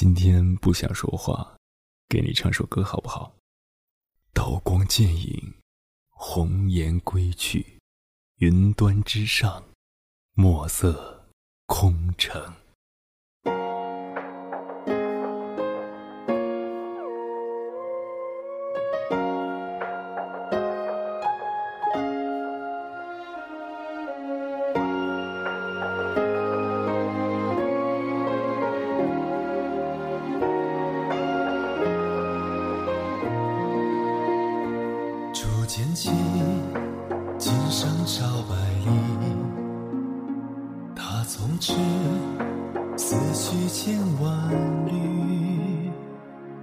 [0.00, 1.56] 今天不想说话，
[2.08, 3.34] 给你唱首歌好不好？
[4.32, 5.54] 刀光剑影，
[6.10, 7.80] 红颜归去，
[8.36, 9.64] 云端之上，
[10.34, 11.28] 墨色
[11.66, 12.54] 空城。
[37.38, 38.90] 今生朝百里。
[40.94, 41.74] 他从此
[42.96, 44.50] 思绪千万
[44.86, 45.90] 缕，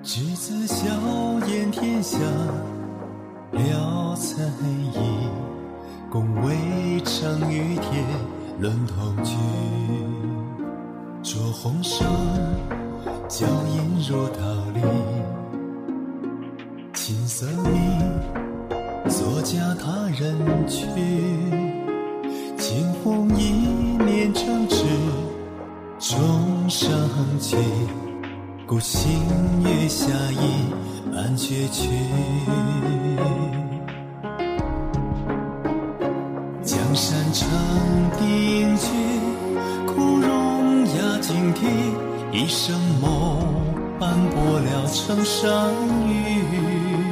[0.04, 0.86] 执子笑
[1.48, 2.18] 言天下
[3.52, 4.44] 了才
[4.94, 5.30] 艺，
[6.09, 8.04] 共渭城与铁
[8.59, 9.36] 论同居。
[11.23, 12.04] 着红裳，
[13.28, 14.42] 娇艳如桃
[14.73, 14.82] 李，
[16.94, 18.14] 琴瑟鸣。
[19.08, 20.36] 作嫁他人
[20.67, 20.86] 去，
[22.58, 23.52] 清风一
[24.03, 24.84] 念成纸，
[26.00, 26.89] 终生
[27.39, 27.56] 起。
[28.66, 29.11] 孤星
[29.64, 31.88] 月下一安绝去。
[36.64, 37.48] 江山成
[38.17, 38.88] 定局，
[39.86, 41.67] 枯荣压惊啼，
[42.31, 43.39] 一生梦
[44.00, 45.72] 斑驳了成伤
[46.09, 47.05] 雨。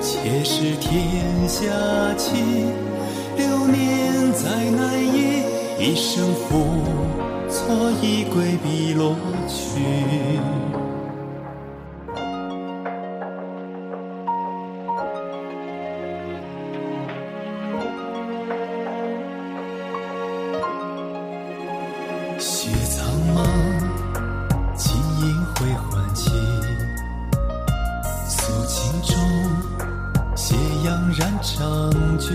[0.00, 1.64] 且是天下
[2.16, 2.72] 情，
[3.36, 5.42] 流年再难移，
[5.78, 6.82] 一生付
[7.48, 9.14] 错已归碧落
[9.48, 10.79] 去。
[31.42, 32.34] 长菊，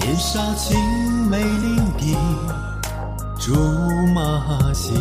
[0.00, 0.76] 年少青
[1.30, 2.16] 梅伶仃，
[3.38, 3.54] 竹
[4.12, 4.92] 马戏，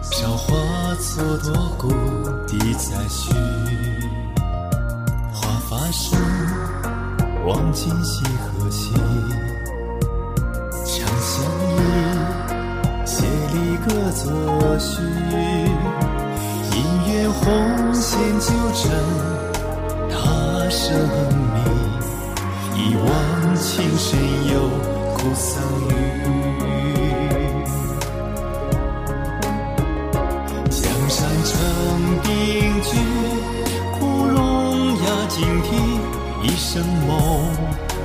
[0.00, 0.56] 韶华
[1.00, 1.88] 蹉跎，故
[2.46, 3.34] 地再续。
[5.32, 6.14] 华发树，
[7.44, 8.94] 望今夕何夕？
[10.84, 11.78] 长相依，
[13.04, 15.02] 协力各作序。
[16.70, 16.76] 姻
[17.12, 18.88] 缘红线纠缠。
[20.12, 20.90] 他生，
[23.80, 24.20] 往情深
[24.52, 24.60] 又
[25.14, 25.94] 苦桑榆。
[30.70, 31.50] 江山成
[32.22, 32.28] 定
[32.82, 32.90] 局，
[33.98, 34.36] 枯荣
[34.98, 35.68] 压惊啼，
[36.42, 37.08] 一生梦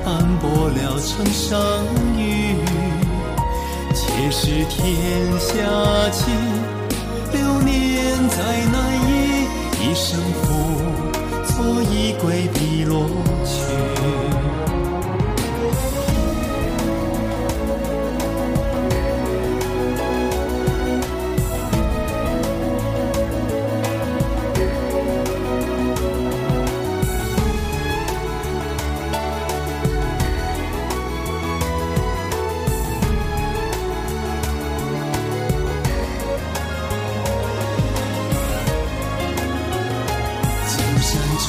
[0.05, 1.59] 斑驳了成伤
[2.17, 2.55] 雨。
[3.93, 4.79] 且是天
[5.37, 5.51] 下
[6.11, 6.33] 情，
[7.33, 8.37] 流年再
[8.71, 8.75] 难
[9.09, 9.11] 移，
[9.81, 10.45] 一生负。
[11.47, 13.07] 错已归笔落
[13.45, 13.55] 去。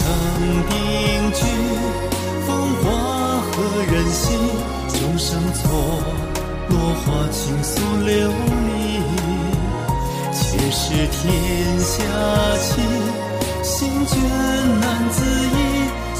[0.06, 0.14] 曾
[0.68, 0.76] 定
[1.32, 1.40] 居，
[2.46, 2.84] 风华
[3.42, 3.52] 何
[3.92, 4.24] 人心？
[4.88, 5.64] 终生错，
[6.68, 6.72] 落
[7.02, 7.74] 花倾诉
[8.04, 8.70] 流离。
[10.32, 10.40] 且
[10.70, 11.18] 是天
[11.80, 11.94] 下
[12.58, 12.70] 情，
[13.64, 13.74] 心
[14.06, 14.14] 倦
[14.80, 15.58] 难自已。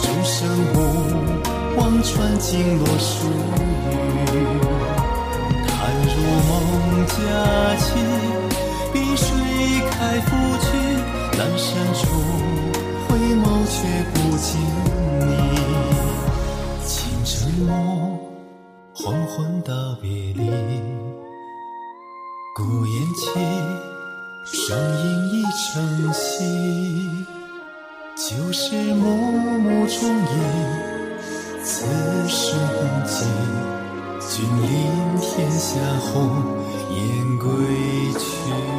[0.02, 0.34] 终生
[0.74, 0.76] 无
[1.78, 4.34] 望穿尽落疏雨。
[5.68, 5.70] 叹
[6.02, 6.14] 如
[6.48, 6.50] 梦
[7.06, 7.14] 佳
[17.56, 18.18] 清晨梦，
[18.92, 19.72] 黄昏道
[20.02, 20.46] 别离，
[22.54, 23.30] 孤雁起，
[24.44, 26.44] 双影已成戏，
[28.14, 29.06] 旧时暮
[29.58, 30.36] 暮重演，
[31.64, 31.86] 此
[32.28, 32.58] 生
[33.06, 33.26] 尽，
[34.28, 35.80] 君临天下
[36.12, 36.14] 红
[36.90, 37.48] 颜归
[38.18, 38.75] 去。